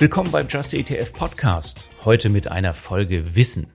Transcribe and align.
Willkommen 0.00 0.32
beim 0.32 0.48
Just 0.48 0.74
ETF 0.74 1.12
Podcast. 1.12 1.88
Heute 2.04 2.28
mit 2.28 2.48
einer 2.48 2.74
Folge 2.74 3.36
Wissen. 3.36 3.68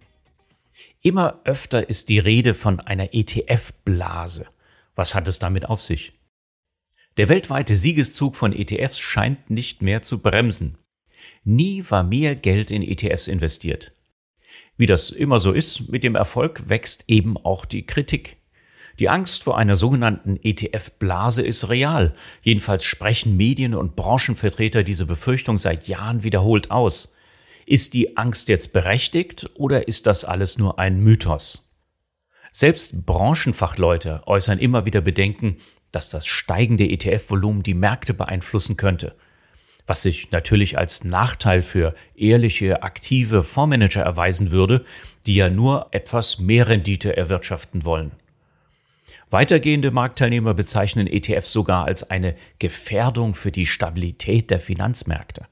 Immer 1.01 1.39
öfter 1.45 1.88
ist 1.88 2.09
die 2.09 2.19
Rede 2.19 2.53
von 2.53 2.81
einer 2.81 3.13
ETF-Blase. 3.13 4.45
Was 4.95 5.16
hat 5.16 5.29
es 5.29 5.39
damit 5.39 5.70
auf 5.70 5.81
sich? 5.81 6.11
Der 7.16 7.29
weltweite 7.29 7.77
Siegeszug 7.77 8.35
von 8.35 8.52
ETFs 8.52 8.99
scheint 8.99 9.49
nicht 9.49 9.81
mehr 9.81 10.02
zu 10.02 10.20
bremsen. 10.20 10.77
Nie 11.45 11.85
war 11.88 12.03
mehr 12.03 12.36
Geld 12.36 12.70
in 12.70 12.83
ETFs 12.83 13.29
investiert. 13.29 13.93
Wie 14.75 14.88
das 14.88 15.11
immer 15.11 15.39
so 15.39 15.54
ist, 15.54 15.88
mit 15.88 16.04
dem 16.04 16.15
Erfolg 16.15 16.67
wächst 16.67 17.05
eben 17.07 17.38
auch 17.38 17.63
die 17.63 17.86
Kritik. 17.86 18.38
Die 18.99 19.08
Angst 19.08 19.44
vor 19.44 19.58
einer 19.58 19.77
sogenannten 19.77 20.38
ETF-Blase 20.44 21.41
ist 21.41 21.70
real. 21.70 22.12
Jedenfalls 22.41 22.84
sprechen 22.84 23.38
Medien 23.38 23.73
und 23.73 23.95
Branchenvertreter 23.95 24.84
diese 24.84 25.05
Befürchtung 25.05 25.58
seit 25.58 25.88
Jahren 25.88 26.23
wiederholt 26.23 26.70
aus. 26.70 27.16
Ist 27.66 27.94
die 27.94 28.17
Angst 28.17 28.49
jetzt 28.49 28.73
berechtigt 28.73 29.49
oder 29.55 29.88
ist 29.88 30.05
das 30.05 30.25
alles 30.25 30.58
nur 30.58 30.80
ein 30.80 30.99
Mythos? 30.99 31.72
Selbst 32.52 33.05
Branchenfachleute 33.05 34.23
äußern 34.25 34.59
immer 34.59 34.85
wieder 34.85 35.00
Bedenken, 35.00 35.59
dass 35.94 36.09
das 36.09 36.27
steigende 36.27 36.89
ETF-Volumen 36.89 37.63
die 37.63 37.75
Märkte 37.75 38.13
beeinflussen 38.13 38.75
könnte, 38.75 39.16
was 39.88 40.02
sich 40.02 40.31
natürlich 40.31 40.77
als 40.77 41.05
Nachteil 41.05 41.63
für 41.63 41.94
ehrliche, 42.16 42.84
aktive 42.84 43.44
Fondsmanager 43.44 44.02
erweisen 44.02 44.52
würde, 44.52 44.84
die 45.25 45.36
ja 45.36 45.50
nur 45.50 45.88
etwas 45.91 46.38
mehr 46.38 46.67
Rendite 46.67 47.16
erwirtschaften 47.16 47.86
wollen. 47.86 48.11
Weitergehende 49.31 49.91
Marktteilnehmer 49.91 50.55
bezeichnen 50.55 51.05
ETFs 51.05 51.52
sogar 51.52 51.85
als 51.85 52.09
eine 52.09 52.35
Gefährdung 52.58 53.36
für 53.36 53.52
die 53.52 53.67
Stabilität 53.67 54.49
der 54.49 54.59
Finanzmärkte. 54.59 55.45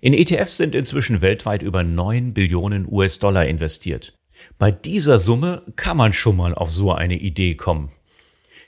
In 0.00 0.14
ETFs 0.14 0.56
sind 0.56 0.74
inzwischen 0.74 1.20
weltweit 1.20 1.62
über 1.62 1.82
9 1.82 2.34
Billionen 2.34 2.86
US-Dollar 2.90 3.46
investiert. 3.46 4.18
Bei 4.58 4.70
dieser 4.70 5.18
Summe 5.18 5.62
kann 5.76 5.96
man 5.96 6.12
schon 6.12 6.36
mal 6.36 6.54
auf 6.54 6.70
so 6.70 6.92
eine 6.92 7.18
Idee 7.18 7.54
kommen. 7.54 7.92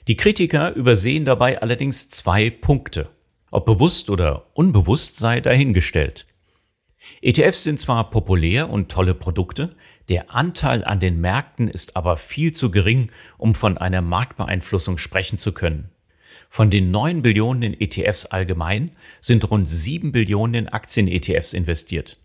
Die 0.07 0.15
Kritiker 0.15 0.73
übersehen 0.75 1.25
dabei 1.25 1.61
allerdings 1.61 2.09
zwei 2.09 2.49
Punkte. 2.49 3.09
Ob 3.49 3.65
bewusst 3.65 4.09
oder 4.09 4.47
unbewusst 4.53 5.17
sei 5.17 5.39
dahingestellt. 5.39 6.25
ETFs 7.21 7.63
sind 7.63 7.79
zwar 7.79 8.09
populär 8.09 8.69
und 8.69 8.89
tolle 8.89 9.13
Produkte, 9.13 9.75
der 10.09 10.33
Anteil 10.33 10.83
an 10.83 10.99
den 10.99 11.19
Märkten 11.19 11.67
ist 11.67 11.95
aber 11.95 12.17
viel 12.17 12.51
zu 12.51 12.69
gering, 12.69 13.11
um 13.37 13.55
von 13.55 13.77
einer 13.77 14.01
Marktbeeinflussung 14.01 14.97
sprechen 14.97 15.37
zu 15.37 15.51
können. 15.51 15.89
Von 16.49 16.69
den 16.69 16.91
9 16.91 17.21
Billionen 17.21 17.73
in 17.73 17.81
ETFs 17.81 18.25
allgemein 18.25 18.91
sind 19.19 19.49
rund 19.49 19.67
7 19.67 20.11
Billionen 20.11 20.65
in 20.65 20.69
Aktien-ETFs 20.69 21.53
investiert. 21.53 22.17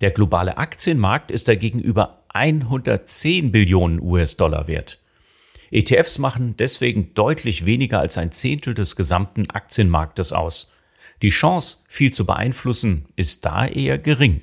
Der 0.00 0.10
globale 0.10 0.56
Aktienmarkt 0.56 1.30
ist 1.30 1.48
dagegen 1.48 1.80
über 1.80 2.24
110 2.32 3.52
Billionen 3.52 4.00
US-Dollar 4.00 4.68
wert. 4.68 4.98
ETFs 5.70 6.18
machen 6.18 6.56
deswegen 6.58 7.12
deutlich 7.14 7.66
weniger 7.66 8.00
als 8.00 8.18
ein 8.18 8.32
Zehntel 8.32 8.74
des 8.74 8.96
gesamten 8.96 9.50
Aktienmarktes 9.50 10.32
aus. 10.32 10.70
Die 11.22 11.28
Chance, 11.28 11.78
viel 11.86 12.12
zu 12.12 12.24
beeinflussen, 12.24 13.06
ist 13.14 13.44
da 13.44 13.66
eher 13.66 13.98
gering. 13.98 14.42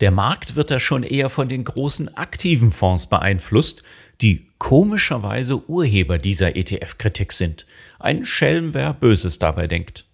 Der 0.00 0.10
Markt 0.10 0.56
wird 0.56 0.70
da 0.70 0.80
schon 0.80 1.02
eher 1.02 1.30
von 1.30 1.48
den 1.48 1.64
großen 1.64 2.16
aktiven 2.16 2.70
Fonds 2.70 3.06
beeinflusst, 3.06 3.82
die 4.20 4.46
komischerweise 4.58 5.68
Urheber 5.68 6.18
dieser 6.18 6.56
ETF-Kritik 6.56 7.32
sind. 7.32 7.66
Ein 7.98 8.24
Schelm, 8.24 8.74
wer 8.74 8.92
Böses 8.94 9.38
dabei 9.38 9.66
denkt. 9.66 10.06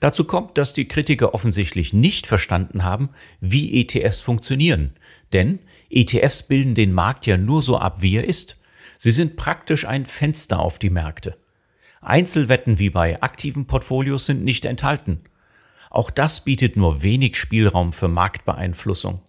Dazu 0.00 0.24
kommt, 0.24 0.58
dass 0.58 0.72
die 0.72 0.88
Kritiker 0.88 1.34
offensichtlich 1.34 1.92
nicht 1.92 2.26
verstanden 2.26 2.82
haben, 2.82 3.10
wie 3.40 3.80
ETFs 3.80 4.20
funktionieren. 4.20 4.96
Denn 5.32 5.60
ETFs 5.90 6.42
bilden 6.42 6.74
den 6.74 6.92
Markt 6.92 7.26
ja 7.26 7.36
nur 7.36 7.62
so 7.62 7.78
ab, 7.78 8.02
wie 8.02 8.16
er 8.16 8.24
ist. 8.24 8.58
Sie 8.98 9.12
sind 9.12 9.36
praktisch 9.36 9.86
ein 9.86 10.06
Fenster 10.06 10.58
auf 10.60 10.78
die 10.78 10.90
Märkte. 10.90 11.36
Einzelwetten 12.00 12.78
wie 12.78 12.90
bei 12.90 13.20
aktiven 13.20 13.66
Portfolios 13.66 14.26
sind 14.26 14.44
nicht 14.44 14.64
enthalten. 14.64 15.22
Auch 15.96 16.10
das 16.10 16.44
bietet 16.44 16.76
nur 16.76 17.02
wenig 17.02 17.36
Spielraum 17.38 17.90
für 17.90 18.08
Marktbeeinflussung. 18.08 19.22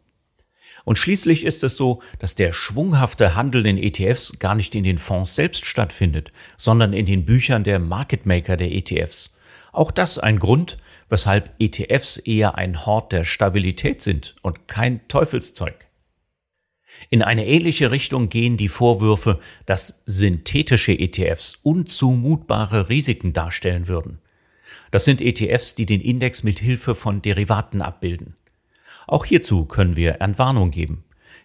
Und 0.84 0.98
schließlich 0.98 1.46
ist 1.46 1.64
es 1.64 1.78
so, 1.78 2.02
dass 2.20 2.36
der 2.36 2.52
schwunghafte 2.52 3.36
Handel 3.36 3.66
in 3.66 3.78
ETFs 3.78 4.38
gar 4.38 4.54
nicht 4.54 4.76
in 4.76 4.84
den 4.84 4.98
Fonds 4.98 5.34
selbst 5.34 5.66
stattfindet, 5.66 6.34
sondern 6.58 6.92
in 6.92 7.06
den 7.06 7.24
Büchern 7.24 7.64
der 7.64 7.80
Market 7.80 8.26
Maker 8.26 8.58
der 8.58 8.74
ETFs. 8.74 9.34
Auch 9.72 9.92
das 9.92 10.20
ein 10.20 10.40
Grund, 10.40 10.78
weshalb 11.08 11.56
ETFs 11.58 12.18
eher 12.18 12.56
ein 12.56 12.86
Hort 12.86 13.14
der 13.14 13.24
Stabilität 13.24 14.02
sind 14.02 14.36
und 14.42 14.68
kein 14.68 15.08
Teufelszeug. 15.08 15.88
In 17.10 17.24
eine 17.24 17.48
ähnliche 17.48 17.92
Richtung 17.92 18.28
gehen 18.28 18.58
die 18.58 18.68
Vorwürfe, 18.68 19.40
dass 19.66 20.04
synthetische 20.06 20.92
ETFs 20.92 21.56
unzumutbare 21.64 22.90
Risiken 22.90 23.32
darstellen 23.32 23.88
würden. 23.88 24.20
Das 24.92 25.06
sind 25.06 25.22
ETFs, 25.22 25.76
die 25.76 25.86
den 25.86 26.02
Index 26.02 26.44
mit 26.44 26.60
Hilfe 26.60 26.96
von 26.96 27.22
Derivaten 27.22 27.82
abbilden. 27.82 28.36
Auch 29.08 29.26
hierzu 29.26 29.66
können 29.66 29.96
wir 29.96 30.22
Entwarnung 30.22 30.72
geben. 30.72 31.04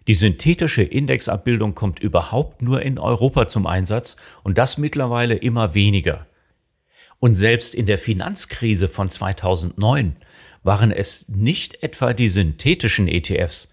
Die 0.09 0.15
synthetische 0.15 0.83
Indexabbildung 0.83 1.75
kommt 1.75 2.01
überhaupt 2.01 2.61
nur 2.61 2.83
in 2.83 2.99
Europa 2.99 3.47
zum 3.47 3.67
Einsatz 3.67 4.17
und 4.43 4.59
das 4.59 4.79
mittlerweile 4.79 5.35
immer 5.35 5.75
weniger. 5.75 6.27
Und 7.21 7.37
selbst 7.37 7.73
in 7.73 7.87
der 7.87 7.99
Finanzkrise 7.99 8.89
von 8.89 9.09
2009 9.09 10.17
waren 10.65 10.91
es 10.91 11.29
nicht 11.29 11.83
etwa 11.83 12.15
die 12.15 12.29
synthetischen 12.29 13.07
ETFs, 13.07 13.69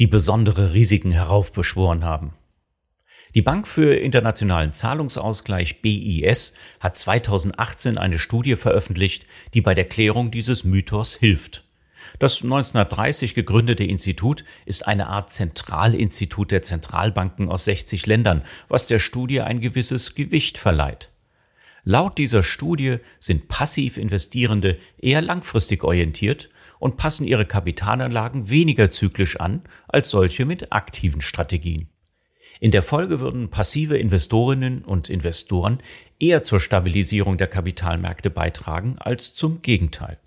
die 0.00 0.06
besondere 0.06 0.72
Risiken 0.72 1.10
heraufbeschworen 1.10 2.04
haben. 2.04 2.32
Die 3.34 3.42
Bank 3.42 3.66
für 3.66 3.96
internationalen 3.96 4.72
Zahlungsausgleich 4.72 5.82
BIS 5.82 6.54
hat 6.78 6.96
2018 6.96 7.98
eine 7.98 8.20
Studie 8.20 8.54
veröffentlicht, 8.54 9.26
die 9.54 9.60
bei 9.60 9.74
der 9.74 9.86
Klärung 9.86 10.30
dieses 10.30 10.62
Mythos 10.62 11.16
hilft. 11.16 11.64
Das 12.20 12.42
1930 12.42 13.34
gegründete 13.34 13.82
Institut 13.82 14.44
ist 14.66 14.86
eine 14.86 15.08
Art 15.08 15.32
Zentralinstitut 15.32 16.52
der 16.52 16.62
Zentralbanken 16.62 17.48
aus 17.48 17.64
60 17.64 18.06
Ländern, 18.06 18.42
was 18.68 18.86
der 18.86 19.00
Studie 19.00 19.40
ein 19.40 19.60
gewisses 19.60 20.14
Gewicht 20.14 20.56
verleiht. 20.56 21.10
Laut 21.82 22.18
dieser 22.18 22.44
Studie 22.44 22.98
sind 23.18 23.48
passiv 23.48 23.96
Investierende 23.96 24.78
eher 24.96 25.22
langfristig 25.22 25.82
orientiert 25.82 26.50
und 26.78 26.98
passen 26.98 27.26
ihre 27.26 27.46
Kapitalanlagen 27.46 28.48
weniger 28.48 28.90
zyklisch 28.90 29.40
an 29.40 29.62
als 29.88 30.10
solche 30.10 30.44
mit 30.44 30.72
aktiven 30.72 31.20
Strategien. 31.20 31.88
In 32.64 32.70
der 32.70 32.82
Folge 32.82 33.20
würden 33.20 33.50
passive 33.50 33.98
Investorinnen 33.98 34.86
und 34.86 35.10
Investoren 35.10 35.82
eher 36.18 36.42
zur 36.42 36.60
Stabilisierung 36.60 37.36
der 37.36 37.46
Kapitalmärkte 37.46 38.30
beitragen 38.30 38.96
als 38.98 39.34
zum 39.34 39.60
Gegenteil. 39.60 40.18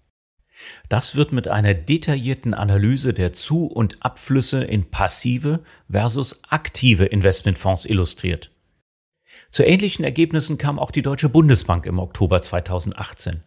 Das 0.87 1.15
wird 1.15 1.31
mit 1.31 1.47
einer 1.47 1.73
detaillierten 1.73 2.53
Analyse 2.53 3.15
der 3.15 3.33
Zu- 3.33 3.65
und 3.65 3.97
Abflüsse 4.03 4.63
in 4.63 4.91
passive 4.91 5.63
versus 5.89 6.39
aktive 6.47 7.05
Investmentfonds 7.05 7.85
illustriert. 7.85 8.51
Zu 9.49 9.63
ähnlichen 9.63 10.05
Ergebnissen 10.05 10.59
kam 10.59 10.77
auch 10.77 10.91
die 10.91 11.01
Deutsche 11.01 11.29
Bundesbank 11.29 11.87
im 11.87 11.97
Oktober 11.97 12.39
2018. 12.39 13.41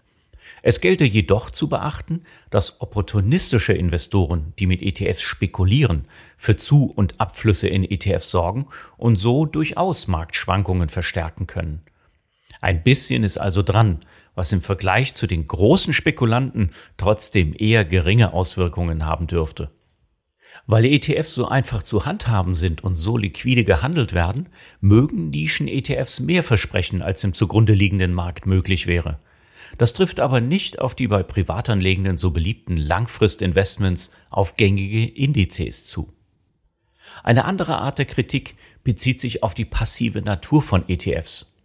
Es 0.62 0.80
gelte 0.80 1.04
jedoch 1.04 1.50
zu 1.50 1.68
beachten, 1.68 2.22
dass 2.50 2.80
opportunistische 2.80 3.72
Investoren, 3.72 4.52
die 4.58 4.66
mit 4.66 4.82
ETFs 4.82 5.22
spekulieren, 5.22 6.06
für 6.36 6.56
Zu- 6.56 6.90
und 6.90 7.20
Abflüsse 7.20 7.68
in 7.68 7.84
ETFs 7.84 8.30
sorgen 8.30 8.66
und 8.96 9.16
so 9.16 9.46
durchaus 9.46 10.08
Marktschwankungen 10.08 10.88
verstärken 10.88 11.46
können. 11.46 11.82
Ein 12.60 12.82
bisschen 12.82 13.24
ist 13.24 13.38
also 13.38 13.62
dran, 13.62 14.04
was 14.34 14.52
im 14.52 14.60
Vergleich 14.60 15.14
zu 15.14 15.26
den 15.26 15.46
großen 15.46 15.92
Spekulanten 15.92 16.70
trotzdem 16.96 17.54
eher 17.58 17.84
geringe 17.84 18.32
Auswirkungen 18.32 19.06
haben 19.06 19.26
dürfte. 19.26 19.70
Weil 20.66 20.84
ETFs 20.84 21.34
so 21.34 21.48
einfach 21.48 21.82
zu 21.82 22.04
handhaben 22.04 22.54
sind 22.54 22.84
und 22.84 22.94
so 22.94 23.16
liquide 23.16 23.64
gehandelt 23.64 24.12
werden, 24.12 24.50
mögen 24.80 25.30
Nischen-ETFs 25.30 26.20
mehr 26.20 26.42
versprechen, 26.42 27.02
als 27.02 27.24
im 27.24 27.34
zugrunde 27.34 27.72
liegenden 27.72 28.12
Markt 28.12 28.46
möglich 28.46 28.86
wäre. 28.86 29.18
Das 29.78 29.92
trifft 29.92 30.20
aber 30.20 30.40
nicht 30.40 30.80
auf 30.80 30.94
die 30.94 31.08
bei 31.08 31.22
Privatanlegenden 31.22 32.16
so 32.16 32.30
beliebten 32.30 32.76
Langfristinvestments 32.76 34.12
auf 34.30 34.56
gängige 34.56 35.04
Indizes 35.04 35.86
zu. 35.86 36.12
Eine 37.22 37.44
andere 37.44 37.78
Art 37.78 37.98
der 37.98 38.06
Kritik 38.06 38.56
bezieht 38.84 39.20
sich 39.20 39.42
auf 39.42 39.54
die 39.54 39.64
passive 39.64 40.22
Natur 40.22 40.62
von 40.62 40.88
ETFs. 40.88 41.56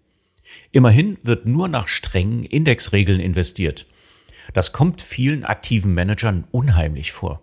Immerhin 0.72 1.18
wird 1.24 1.46
nur 1.46 1.68
nach 1.68 1.88
strengen 1.88 2.44
Indexregeln 2.44 3.20
investiert. 3.20 3.86
Das 4.54 4.74
kommt 4.74 5.02
vielen 5.02 5.44
aktiven 5.44 5.94
Managern 5.94 6.46
unheimlich 6.52 7.12
vor. 7.12 7.42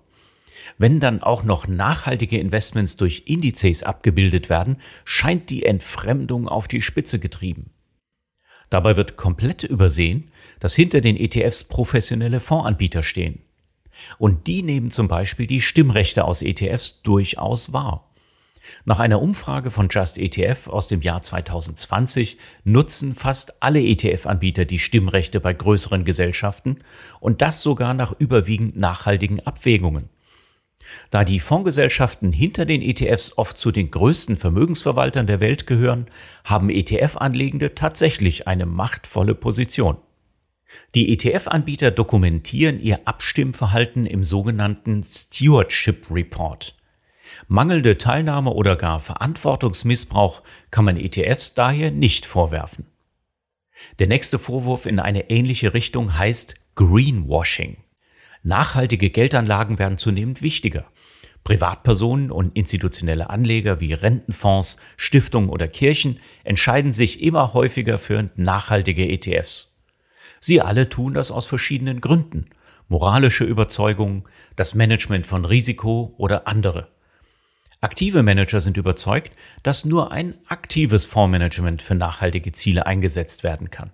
Wenn 0.78 1.00
dann 1.00 1.22
auch 1.22 1.42
noch 1.42 1.66
nachhaltige 1.66 2.38
Investments 2.38 2.96
durch 2.96 3.24
Indizes 3.26 3.82
abgebildet 3.82 4.48
werden, 4.48 4.76
scheint 5.04 5.50
die 5.50 5.64
Entfremdung 5.64 6.48
auf 6.48 6.68
die 6.68 6.80
Spitze 6.80 7.18
getrieben. 7.18 7.70
Dabei 8.70 8.96
wird 8.96 9.16
komplett 9.16 9.64
übersehen, 9.64 10.30
dass 10.62 10.76
hinter 10.76 11.00
den 11.00 11.16
ETFs 11.16 11.64
professionelle 11.64 12.38
Fondsanbieter 12.38 13.02
stehen. 13.02 13.42
Und 14.16 14.46
die 14.46 14.62
nehmen 14.62 14.92
zum 14.92 15.08
Beispiel 15.08 15.48
die 15.48 15.60
Stimmrechte 15.60 16.24
aus 16.24 16.40
ETFs 16.40 17.02
durchaus 17.02 17.72
wahr. 17.72 18.12
Nach 18.84 19.00
einer 19.00 19.20
Umfrage 19.20 19.72
von 19.72 19.88
Just 19.90 20.18
ETF 20.18 20.68
aus 20.68 20.86
dem 20.86 21.02
Jahr 21.02 21.20
2020 21.20 22.38
nutzen 22.62 23.16
fast 23.16 23.60
alle 23.60 23.80
ETF-Anbieter 23.80 24.64
die 24.64 24.78
Stimmrechte 24.78 25.40
bei 25.40 25.52
größeren 25.52 26.04
Gesellschaften 26.04 26.78
und 27.18 27.42
das 27.42 27.60
sogar 27.60 27.92
nach 27.92 28.14
überwiegend 28.16 28.76
nachhaltigen 28.76 29.40
Abwägungen. 29.40 30.10
Da 31.10 31.24
die 31.24 31.40
Fondsgesellschaften 31.40 32.30
hinter 32.30 32.66
den 32.66 32.82
ETFs 32.82 33.36
oft 33.36 33.56
zu 33.56 33.72
den 33.72 33.90
größten 33.90 34.36
Vermögensverwaltern 34.36 35.26
der 35.26 35.40
Welt 35.40 35.66
gehören, 35.66 36.06
haben 36.44 36.70
ETF-Anlegende 36.70 37.74
tatsächlich 37.74 38.46
eine 38.46 38.66
machtvolle 38.66 39.34
Position. 39.34 39.96
Die 40.94 41.12
ETF-Anbieter 41.12 41.90
dokumentieren 41.90 42.80
ihr 42.80 43.00
Abstimmverhalten 43.06 44.06
im 44.06 44.24
sogenannten 44.24 45.04
Stewardship 45.04 46.06
Report. 46.10 46.76
Mangelnde 47.48 47.98
Teilnahme 47.98 48.50
oder 48.50 48.76
gar 48.76 49.00
Verantwortungsmissbrauch 49.00 50.42
kann 50.70 50.84
man 50.84 50.96
ETFs 50.96 51.54
daher 51.54 51.90
nicht 51.90 52.26
vorwerfen. 52.26 52.86
Der 53.98 54.06
nächste 54.06 54.38
Vorwurf 54.38 54.86
in 54.86 55.00
eine 55.00 55.30
ähnliche 55.30 55.74
Richtung 55.74 56.16
heißt 56.16 56.54
Greenwashing. 56.74 57.78
Nachhaltige 58.42 59.10
Geldanlagen 59.10 59.78
werden 59.78 59.98
zunehmend 59.98 60.42
wichtiger. 60.42 60.86
Privatpersonen 61.44 62.30
und 62.30 62.56
institutionelle 62.56 63.28
Anleger 63.30 63.80
wie 63.80 63.92
Rentenfonds, 63.92 64.78
Stiftungen 64.96 65.50
oder 65.50 65.66
Kirchen 65.66 66.20
entscheiden 66.44 66.92
sich 66.92 67.20
immer 67.20 67.52
häufiger 67.52 67.98
für 67.98 68.30
nachhaltige 68.36 69.08
ETFs. 69.08 69.71
Sie 70.44 70.60
alle 70.60 70.88
tun 70.88 71.14
das 71.14 71.30
aus 71.30 71.46
verschiedenen 71.46 72.00
Gründen. 72.00 72.46
Moralische 72.88 73.44
Überzeugungen, 73.44 74.24
das 74.56 74.74
Management 74.74 75.24
von 75.24 75.44
Risiko 75.44 76.14
oder 76.18 76.48
andere. 76.48 76.88
Aktive 77.80 78.24
Manager 78.24 78.60
sind 78.60 78.76
überzeugt, 78.76 79.36
dass 79.62 79.84
nur 79.84 80.10
ein 80.10 80.34
aktives 80.48 81.06
Fondsmanagement 81.06 81.80
für 81.80 81.94
nachhaltige 81.94 82.50
Ziele 82.50 82.86
eingesetzt 82.86 83.44
werden 83.44 83.70
kann. 83.70 83.92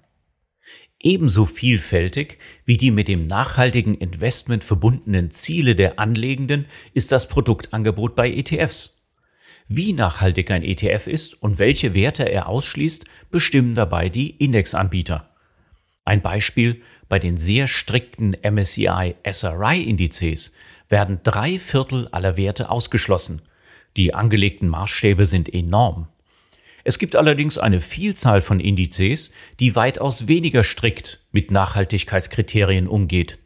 Ebenso 0.99 1.45
vielfältig 1.45 2.39
wie 2.65 2.79
die 2.79 2.91
mit 2.91 3.09
dem 3.09 3.27
nachhaltigen 3.27 3.95
Investment 3.95 4.65
verbundenen 4.65 5.31
Ziele 5.31 5.77
der 5.77 5.99
Anlegenden 5.99 6.65
ist 6.95 7.13
das 7.13 7.29
Produktangebot 7.29 8.17
bei 8.17 8.31
ETFs. 8.31 9.05
Wie 9.69 9.93
nachhaltig 9.93 10.51
ein 10.51 10.63
ETF 10.63 11.09
ist 11.09 11.43
und 11.43 11.59
welche 11.59 11.93
Werte 11.93 12.23
er 12.25 12.49
ausschließt, 12.49 13.05
bestimmen 13.31 13.75
dabei 13.75 14.09
die 14.09 14.31
Indexanbieter. 14.31 15.29
Ein 16.09 16.23
Beispiel, 16.23 16.81
bei 17.11 17.19
den 17.19 17.37
sehr 17.37 17.67
strikten 17.67 18.35
MSCI 18.43 19.17
SRI 19.31 19.83
Indizes 19.83 20.55
werden 20.89 21.21
drei 21.23 21.59
Viertel 21.59 22.09
aller 22.13 22.39
Werte 22.39 22.71
ausgeschlossen. 22.71 23.43
Die 23.99 24.15
angelegten 24.15 24.71
Maßstäbe 24.71 25.27
sind 25.27 25.53
enorm. 25.53 26.09
Es 26.83 26.99
gibt 26.99 27.15
allerdings 27.15 27.59
eine 27.59 27.83
Vielzahl 27.83 28.41
von 28.41 28.59
Indizes, 28.59 29.33
die 29.61 29.77
weitaus 29.77 30.27
weniger 30.29 30.65
strikt 30.65 31.21
mit 31.31 31.51
Nachhaltigkeitskriterien 31.51 32.89
umgeht. 32.89 33.39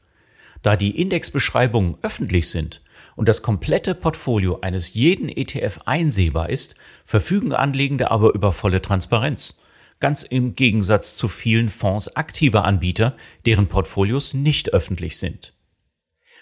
Da 0.62 0.76
die 0.76 1.00
Indexbeschreibungen 1.00 1.96
öffentlich 2.02 2.48
sind 2.48 2.80
und 3.16 3.28
das 3.28 3.42
komplette 3.42 3.96
Portfolio 3.96 4.60
eines 4.60 4.94
jeden 4.94 5.28
ETF 5.28 5.80
einsehbar 5.84 6.48
ist, 6.48 6.76
verfügen 7.06 7.54
Anlegende 7.54 8.12
aber 8.12 8.32
über 8.34 8.52
volle 8.52 8.80
Transparenz. 8.80 9.58
Ganz 10.02 10.24
im 10.24 10.56
Gegensatz 10.56 11.14
zu 11.14 11.28
vielen 11.28 11.68
Fonds 11.68 12.16
aktiver 12.16 12.64
Anbieter, 12.64 13.16
deren 13.46 13.68
Portfolios 13.68 14.34
nicht 14.34 14.74
öffentlich 14.74 15.16
sind. 15.16 15.54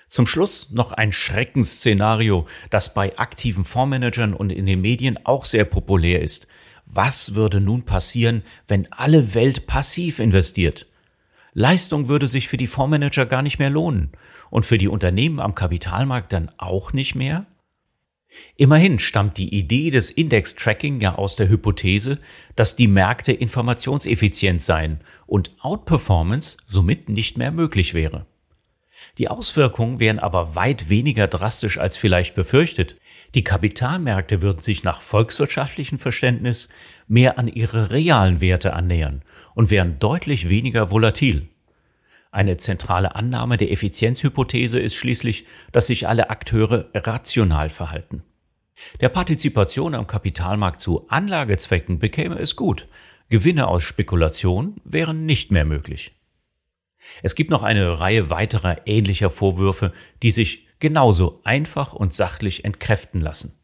Zum 0.09 0.27
Schluss 0.27 0.71
noch 0.71 0.93
ein 0.93 1.13
Schreckensszenario, 1.13 2.47
das 2.71 2.95
bei 2.95 3.19
aktiven 3.19 3.67
Fondsmanagern 3.67 4.33
und 4.33 4.49
in 4.49 4.65
den 4.65 4.81
Medien 4.81 5.19
auch 5.27 5.45
sehr 5.45 5.67
populär 5.67 6.23
ist. 6.23 6.49
Was 6.87 7.35
würde 7.35 7.61
nun 7.61 7.85
passieren, 7.85 8.45
wenn 8.67 8.91
alle 8.91 9.35
Welt 9.35 9.67
passiv 9.67 10.21
investiert? 10.21 10.87
Leistung 11.53 12.09
würde 12.09 12.29
sich 12.29 12.49
für 12.49 12.57
die 12.57 12.67
Fondsmanager 12.67 13.27
gar 13.27 13.43
nicht 13.43 13.59
mehr 13.59 13.69
lohnen 13.69 14.13
und 14.49 14.65
für 14.65 14.79
die 14.79 14.89
Unternehmen 14.89 15.39
am 15.39 15.55
Kapitalmarkt 15.55 16.33
dann 16.33 16.51
auch 16.57 16.95
nicht 16.95 17.15
mehr? 17.15 17.45
Immerhin 18.57 18.99
stammt 18.99 19.39
die 19.39 19.55
Idee 19.55 19.91
des 19.91 20.11
Index-Tracking 20.11 21.01
ja 21.01 21.17
aus 21.17 21.37
der 21.37 21.49
Hypothese, 21.49 22.19
dass 22.57 22.77
die 22.77 22.89
Märkte 22.89 23.33
informationseffizient 23.33 24.63
seien 24.63 25.01
und 25.27 25.51
Outperformance 25.61 26.57
somit 26.67 27.09
nicht 27.09 27.39
mehr 27.39 27.51
möglich 27.51 27.95
wäre. 27.95 28.27
Die 29.19 29.29
Auswirkungen 29.29 29.99
wären 29.99 30.19
aber 30.19 30.55
weit 30.55 30.89
weniger 30.89 31.27
drastisch 31.27 31.79
als 31.79 31.97
vielleicht 31.97 32.35
befürchtet. 32.35 32.97
Die 33.35 33.45
Kapitalmärkte 33.45 34.43
würden 34.43 34.61
sich 34.61 34.85
nach 34.85 35.01
volkswirtschaftlichem 35.01 35.99
Verständnis 35.99 36.69
mehr 37.09 37.39
an 37.39 37.49
ihre 37.49 37.91
realen 37.91 38.41
Werte 38.41 38.75
annähern 38.75 39.23
und 39.55 39.71
wären 39.71 39.99
deutlich 39.99 40.49
weniger 40.49 40.91
volatil. 40.91 41.49
Eine 42.33 42.57
zentrale 42.59 43.17
Annahme 43.17 43.57
der 43.57 43.73
Effizienzhypothese 43.73 44.79
ist 44.79 44.95
schließlich, 44.95 45.47
dass 45.73 45.89
sich 45.89 46.07
alle 46.07 46.31
Akteure 46.31 46.89
rational 46.95 47.69
verhalten. 47.69 48.23
Der 49.01 49.09
Partizipation 49.09 49.95
am 49.95 50.07
Kapitalmarkt 50.07 50.81
zu 50.81 51.09
Anlagezwecken 51.09 51.99
bekäme 51.99 52.39
es 52.39 52.57
gut. 52.57 52.87
Gewinne 53.29 53.67
aus 53.67 53.83
Spekulation 53.83 54.81
wären 54.85 55.27
nicht 55.27 55.51
mehr 55.51 55.65
möglich. 55.65 56.13
Es 57.23 57.35
gibt 57.35 57.51
noch 57.51 57.63
eine 57.63 57.99
Reihe 57.99 58.31
weiterer 58.31 58.87
ähnlicher 58.87 59.31
Vorwürfe, 59.31 59.93
die 60.23 60.31
sich 60.31 60.67
genauso 60.79 61.41
einfach 61.45 61.93
und 61.93 62.15
sachlich 62.15 62.65
entkräften 62.65 63.21
lassen. 63.21 63.59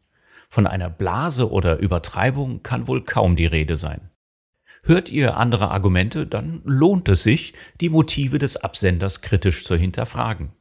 Von 0.49 0.67
einer 0.67 0.89
Blase 0.89 1.51
oder 1.51 1.77
Übertreibung 1.77 2.63
kann 2.63 2.87
wohl 2.87 3.03
kaum 3.03 3.35
die 3.35 3.45
Rede 3.45 3.77
sein. 3.77 4.09
Hört 4.87 5.11
ihr 5.11 5.35
andere 5.35 5.69
Argumente, 5.69 6.25
dann 6.25 6.61
lohnt 6.63 7.09
es 7.09 7.21
sich, 7.21 7.51
die 7.81 7.89
Motive 7.89 8.39
des 8.39 8.55
Absenders 8.55 9.19
kritisch 9.19 9.65
zu 9.65 9.75
hinterfragen. 9.75 10.53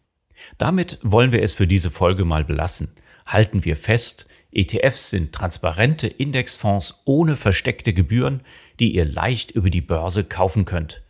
Damit 0.59 0.99
wollen 1.03 1.31
wir 1.31 1.43
es 1.43 1.55
für 1.55 1.69
diese 1.69 1.93
Folge 1.93 2.25
mal 2.25 2.43
belassen. 2.43 2.89
Halten 3.25 3.65
wir 3.65 3.77
fest, 3.77 4.27
ETFs 4.51 5.11
sind 5.11 5.33
transparente 5.33 6.09
Indexfonds 6.09 7.03
ohne 7.05 7.37
versteckte 7.37 7.93
Gebühren, 7.93 8.41
die 8.81 8.97
ihr 8.97 9.05
leicht 9.05 9.53
über 9.53 9.71
die 9.71 9.81
Börse 9.81 10.25
kaufen 10.25 10.65
könnt. 10.65 11.05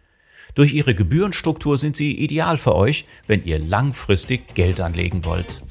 Durch 0.54 0.74
ihre 0.74 0.94
Gebührenstruktur 0.94 1.78
sind 1.78 1.96
sie 1.96 2.18
ideal 2.18 2.58
für 2.58 2.74
euch, 2.74 3.06
wenn 3.26 3.46
ihr 3.46 3.58
langfristig 3.58 4.54
Geld 4.54 4.78
anlegen 4.78 5.24
wollt. 5.24 5.62